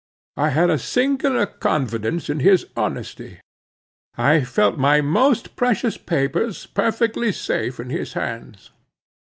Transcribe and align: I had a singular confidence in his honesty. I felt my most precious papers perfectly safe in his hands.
I 0.35 0.49
had 0.49 0.71
a 0.71 0.79
singular 0.79 1.45
confidence 1.45 2.27
in 2.27 2.39
his 2.39 2.65
honesty. 2.75 3.39
I 4.17 4.43
felt 4.43 4.79
my 4.79 4.99
most 4.99 5.55
precious 5.55 5.95
papers 5.99 6.65
perfectly 6.65 7.31
safe 7.31 7.79
in 7.79 7.91
his 7.91 8.13
hands. 8.13 8.71